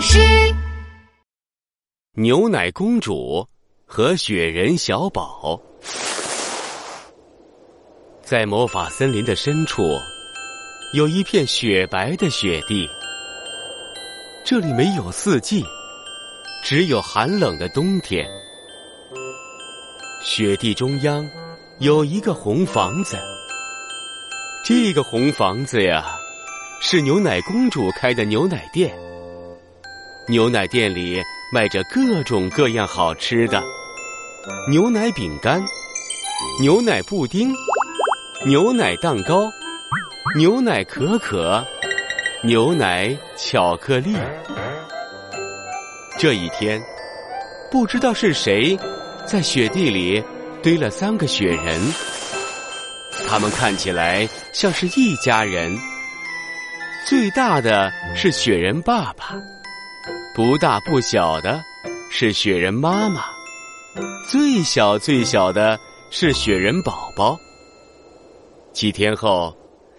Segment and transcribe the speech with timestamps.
[0.00, 0.18] 师，
[2.12, 3.46] 牛奶公主
[3.86, 5.58] 和雪人小宝，
[8.22, 9.82] 在魔法森林的深处，
[10.92, 12.86] 有一片雪白的雪地。
[14.44, 15.64] 这里没有四季，
[16.62, 18.28] 只有寒冷的冬天。
[20.22, 21.28] 雪地中央
[21.78, 23.16] 有一个红房子，
[24.64, 26.16] 这个红房子呀，
[26.80, 28.94] 是牛奶公主开的牛奶店。
[30.28, 31.22] 牛奶店里
[31.52, 33.62] 卖着各种各样好吃的：
[34.68, 35.64] 牛奶饼干、
[36.60, 37.52] 牛奶布丁、
[38.44, 39.48] 牛奶蛋糕、
[40.36, 41.64] 牛奶可可、
[42.42, 44.16] 牛奶巧克力。
[46.18, 46.82] 这一天，
[47.70, 48.76] 不知道是谁
[49.24, 50.20] 在雪地里
[50.60, 51.80] 堆了三个雪人，
[53.28, 55.78] 他们看起来像是一家人。
[57.06, 59.36] 最大的是雪人爸爸。
[60.36, 61.64] 不大不小的
[62.10, 63.22] 是雪人妈妈，
[64.30, 65.78] 最小最小的
[66.10, 67.38] 是雪人宝宝。
[68.70, 69.56] 几天后，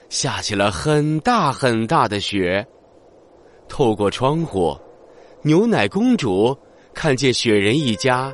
[0.10, 2.64] 下起了很大很大的雪。
[3.68, 4.78] 透过窗户，
[5.42, 6.56] 牛奶公主
[6.94, 8.32] 看见雪人一家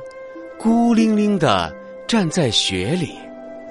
[0.58, 1.74] 孤零零的
[2.06, 3.18] 站在雪里。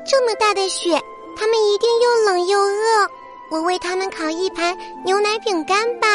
[0.04, 1.00] 这么大的雪，
[1.38, 3.08] 他们一定又冷又饿。
[3.52, 4.76] 我为他们烤一盘
[5.06, 6.08] 牛奶饼干吧。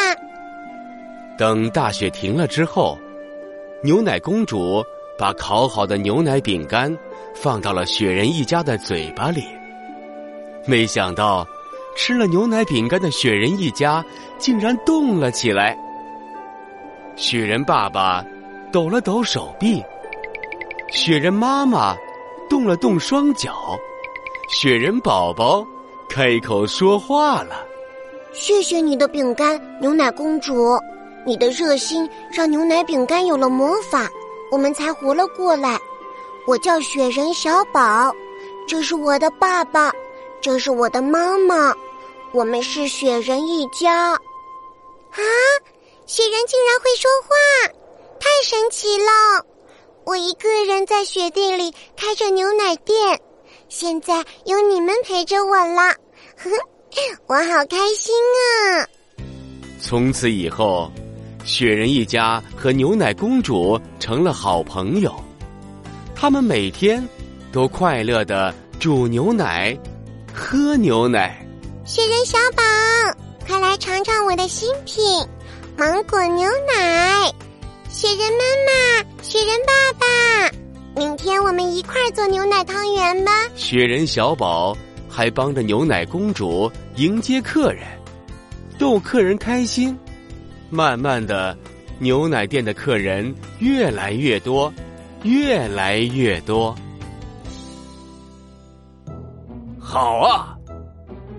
[1.39, 2.99] 等大雪停了之后，
[3.81, 4.83] 牛奶公主
[5.17, 6.93] 把烤好的牛奶饼干
[7.33, 9.45] 放到了雪人一家的嘴巴里。
[10.65, 11.47] 没想到，
[11.95, 14.03] 吃了牛奶饼干的雪人一家
[14.37, 15.77] 竟然动了起来。
[17.15, 18.21] 雪人爸爸
[18.69, 19.81] 抖了抖手臂，
[20.89, 21.95] 雪人妈妈
[22.49, 23.79] 动了动双脚，
[24.49, 25.65] 雪人宝宝
[26.09, 27.65] 开口说话了
[28.33, 30.77] ：“谢谢你的饼干，牛奶公主。”
[31.29, 34.09] 你的热心让牛奶饼干有了魔法，
[34.49, 35.79] 我们才活了过来。
[36.47, 38.11] 我叫雪人小宝，
[38.67, 39.93] 这是我的爸爸，
[40.41, 41.71] 这是我的妈妈，
[42.31, 44.13] 我们是雪人一家。
[44.13, 45.21] 啊，
[46.07, 47.29] 雪人竟然会说话，
[48.19, 49.45] 太神奇了！
[50.05, 53.21] 我一个人在雪地里开着牛奶店，
[53.67, 55.93] 现在有你们陪着我了，
[57.29, 58.89] 我好开心啊！
[59.79, 60.91] 从此以后。
[61.49, 65.11] 雪人一家和牛奶公主成了好朋友，
[66.13, 67.03] 他们每天
[67.51, 69.75] 都快乐的煮牛奶、
[70.31, 71.43] 喝牛奶。
[71.85, 72.61] 雪人小宝，
[73.47, 75.03] 快来尝尝我的新品——
[75.75, 77.33] 芒果牛奶！
[77.89, 80.55] 雪人妈妈，雪人爸爸，
[80.95, 83.31] 明天我们一块儿做牛奶汤圆吧！
[83.55, 84.77] 雪人小宝
[85.09, 87.87] 还帮着牛奶公主迎接客人，
[88.77, 89.97] 逗客人开心。
[90.69, 91.57] 慢慢的，
[91.97, 94.71] 牛奶店的客人越来越多，
[95.23, 96.75] 越来越多。
[99.79, 100.55] 好啊，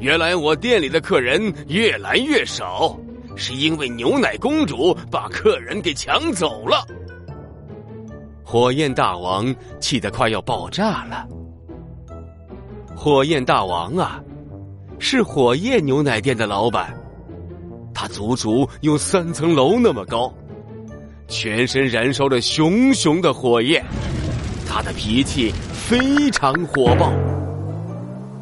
[0.01, 2.99] 原来我店里的客人越来越少，
[3.37, 6.85] 是因为牛奶公主把客人给抢走了。
[8.43, 11.29] 火焰大王气得快要爆炸了。
[12.97, 14.21] 火焰大王啊，
[14.99, 16.93] 是火焰牛奶店的老板。
[18.01, 20.33] 他足足有三层楼那么高，
[21.29, 23.85] 全身燃烧着熊熊的火焰，
[24.67, 27.13] 他的脾气非常火爆。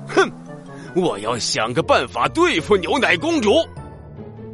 [0.07, 0.31] 哼，
[0.95, 3.51] 我要想个办法对付牛奶公主。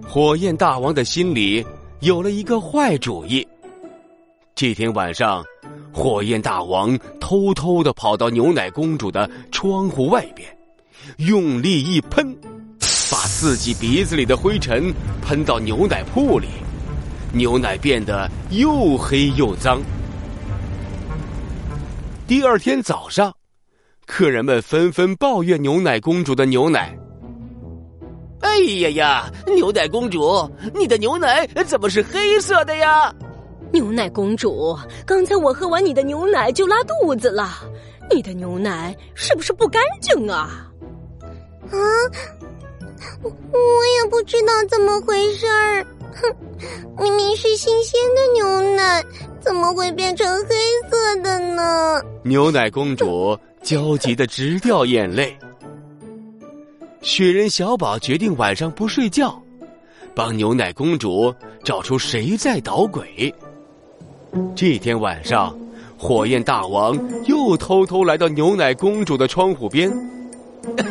[0.09, 1.63] 火焰大王的心里
[2.01, 3.47] 有了一个坏主意。
[4.55, 5.45] 这天晚上，
[5.93, 10.49] 火焰大王偷偷的跑到牛奶公主的窗户外边，
[11.19, 12.35] 用力一喷。
[13.25, 14.93] 把自己鼻子里的灰尘
[15.23, 16.47] 喷到牛奶铺里，
[17.33, 19.81] 牛奶变得又黑又脏。
[22.27, 23.35] 第二天早上，
[24.05, 26.95] 客人们纷纷抱怨牛奶公主的牛奶。
[28.41, 33.11] 哎呀呀，牛奶公主，你的牛奶怎么是黑色的呀？
[33.73, 37.49] 牛奶公主，刚才我喝完你的牛奶就拉肚子了，
[38.11, 40.71] 你的牛奶是不是不干净啊？
[41.71, 41.79] 啊！
[43.23, 46.35] 我我也不知道怎么回事儿，哼，
[47.03, 49.05] 明明是新鲜的牛奶，
[49.41, 50.55] 怎么会变成黑
[50.91, 52.01] 色的呢？
[52.23, 55.37] 牛奶公主焦急的直掉眼泪。
[57.03, 59.39] 雪人小宝决定晚上不睡觉，
[60.15, 63.35] 帮牛奶公主找出谁在捣鬼。
[64.57, 65.55] 这天晚上，
[65.99, 69.91] 火焰大王又偷偷来到牛奶公主的窗户边。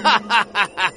[0.01, 0.91] 哈哈哈哈！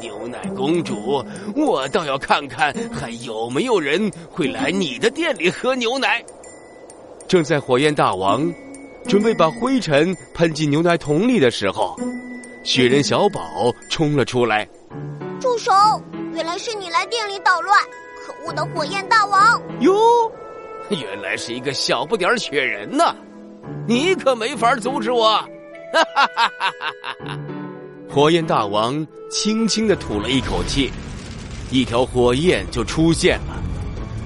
[0.00, 1.24] 牛奶公主，
[1.54, 6.24] 我倒要看看还有没有人会来你的店里喝牛奶。
[7.26, 8.52] 正在火焰大王
[9.04, 11.96] 准备把灰尘喷进牛奶桶里的时候，
[12.62, 14.68] 雪人小宝冲了出来。
[15.40, 15.72] 住手！
[16.34, 17.76] 原来是你来店里捣乱！
[18.24, 19.60] 可恶的火焰大王！
[19.80, 20.30] 哟，
[20.90, 23.14] 原来是一个小不点雪人呐！
[23.86, 25.28] 你可没法阻止我！
[25.92, 26.92] 哈哈哈哈哈
[27.26, 27.57] 哈！
[28.10, 30.90] 火焰大王轻轻的吐了一口气，
[31.70, 33.62] 一条火焰就出现了。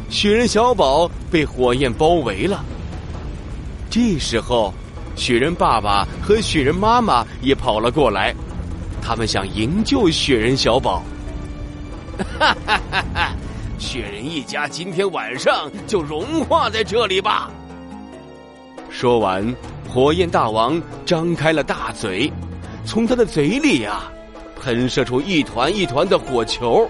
[0.08, 2.64] 雪人小宝被火焰包围了。
[3.90, 4.72] 这时候，
[5.16, 8.34] 雪人爸爸和雪人妈妈也跑了过来，
[9.02, 11.02] 他们想营救雪人小宝。
[12.38, 13.32] 哈哈哈哈！
[13.78, 17.50] 雪人一家今天晚上就融化在这里吧。
[18.90, 19.54] 说完，
[19.88, 22.32] 火焰大王张开了大嘴，
[22.84, 24.02] 从他的嘴里呀，
[24.60, 26.88] 喷射出一团一团的火球。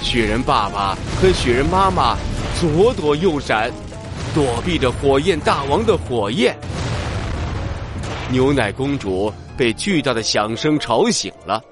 [0.00, 2.16] 雪人爸爸和雪人妈妈
[2.60, 3.72] 左躲右闪。
[4.34, 6.56] 躲避着火焰大王的火焰，
[8.30, 11.64] 牛奶公主被巨大的响声吵醒了。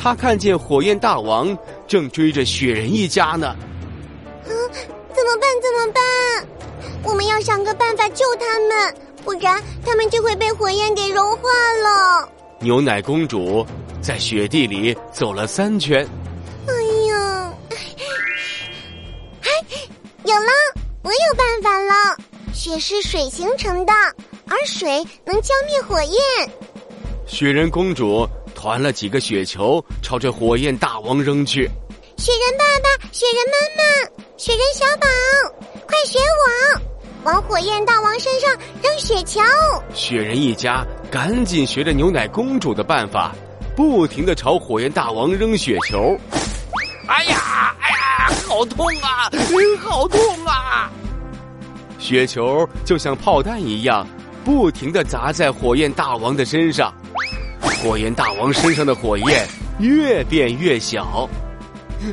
[0.00, 1.56] 她看见火焰大王
[1.86, 3.48] 正追着雪人一家呢。
[3.48, 4.48] 啊，
[5.14, 5.48] 怎么办？
[5.62, 6.02] 怎么办？
[7.04, 8.96] 我们要想个办法救他们，
[9.26, 11.48] 不然他们就会被火焰给融化
[11.82, 12.28] 了。
[12.60, 13.66] 牛奶公主
[14.00, 16.08] 在雪地里走了三圈。
[16.68, 16.72] 哎
[17.08, 17.52] 呀，
[19.42, 19.50] 哎，
[20.22, 20.50] 有了！
[21.02, 22.16] 我有办法了，
[22.54, 23.92] 雪是水形成的，
[24.48, 26.20] 而水能浇灭火焰。
[27.26, 31.68] 雪人公主团了几个雪球，朝着火焰大王扔去。
[32.16, 35.06] 雪人爸爸、雪人妈妈、雪人小宝，
[35.84, 36.80] 快学我，
[37.26, 39.40] 往火焰大王身上扔雪球！
[39.92, 43.34] 雪人一家赶紧学着牛奶公主的办法，
[43.74, 46.16] 不停的朝火焰大王扔雪球。
[47.08, 49.28] 哎呀，哎呀，好痛啊，
[49.80, 50.88] 好痛啊！
[51.98, 54.06] 雪球就像炮弹一样，
[54.44, 56.94] 不停的砸在火焰大王的身上。
[57.82, 59.44] 火焰大王身上的火焰
[59.80, 61.28] 越变越小。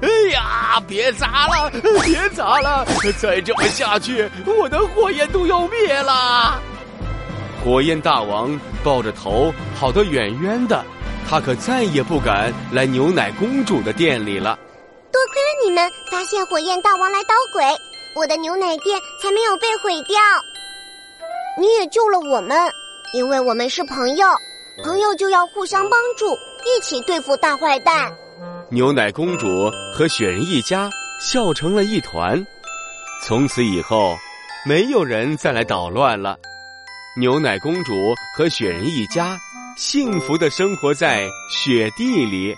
[0.02, 1.72] 哎呀，别砸了，
[2.04, 2.86] 别砸了！
[3.20, 6.62] 再这么下去，我的火焰都要灭了。
[7.64, 10.84] 火焰大王抱着头跑得远远的，
[11.30, 14.58] 他可再也不敢来牛奶公主的店里了。
[15.12, 17.64] 多亏了你们发现火焰大王来捣鬼。
[18.16, 20.20] 我的牛奶店才没有被毁掉，
[21.60, 22.58] 你也救了我们，
[23.14, 24.28] 因为我们是朋友，
[24.84, 28.12] 朋友就要互相帮助，一起对付大坏蛋。
[28.74, 30.90] 牛奶公主和雪人一家
[31.22, 32.44] 笑成了一团，
[33.22, 34.18] 从此以后，
[34.66, 36.36] 没有人再来捣乱了。
[37.16, 37.94] 牛奶公主
[38.36, 39.40] 和雪人一家
[39.78, 42.56] 幸福的生活在雪地里。